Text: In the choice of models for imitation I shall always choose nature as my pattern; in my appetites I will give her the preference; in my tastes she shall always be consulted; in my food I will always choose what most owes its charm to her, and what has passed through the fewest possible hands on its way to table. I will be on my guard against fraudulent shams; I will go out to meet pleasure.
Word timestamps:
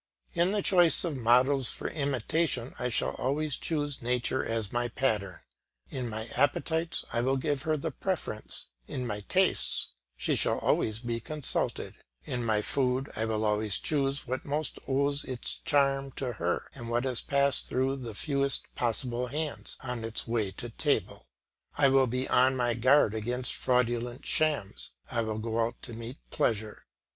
In 0.33 0.51
the 0.51 0.63
choice 0.63 1.03
of 1.03 1.15
models 1.15 1.69
for 1.69 1.87
imitation 1.89 2.73
I 2.79 2.89
shall 2.89 3.11
always 3.17 3.55
choose 3.55 4.01
nature 4.01 4.43
as 4.43 4.71
my 4.73 4.87
pattern; 4.87 5.37
in 5.91 6.09
my 6.09 6.25
appetites 6.29 7.05
I 7.13 7.21
will 7.21 7.37
give 7.37 7.61
her 7.61 7.77
the 7.77 7.91
preference; 7.91 8.65
in 8.87 9.05
my 9.05 9.19
tastes 9.29 9.89
she 10.17 10.35
shall 10.35 10.57
always 10.57 11.01
be 11.01 11.19
consulted; 11.19 11.93
in 12.25 12.43
my 12.43 12.63
food 12.63 13.11
I 13.15 13.25
will 13.25 13.45
always 13.45 13.77
choose 13.77 14.25
what 14.25 14.43
most 14.43 14.79
owes 14.87 15.23
its 15.23 15.53
charm 15.65 16.11
to 16.13 16.33
her, 16.33 16.71
and 16.73 16.89
what 16.89 17.03
has 17.03 17.21
passed 17.21 17.67
through 17.67 17.97
the 17.97 18.15
fewest 18.15 18.73
possible 18.73 19.27
hands 19.27 19.77
on 19.81 20.03
its 20.03 20.27
way 20.27 20.49
to 20.53 20.69
table. 20.69 21.27
I 21.77 21.89
will 21.89 22.07
be 22.07 22.27
on 22.27 22.55
my 22.55 22.73
guard 22.73 23.13
against 23.13 23.53
fraudulent 23.53 24.25
shams; 24.25 24.93
I 25.11 25.21
will 25.21 25.37
go 25.37 25.59
out 25.63 25.79
to 25.83 25.93
meet 25.93 26.17
pleasure. 26.31 26.87